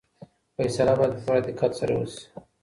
فیصله 0.55 0.93
باید 0.97 1.13
په 1.15 1.21
پوره 1.25 1.41
دقت 1.47 1.71
سره 1.79 1.93
وشي. 1.95 2.23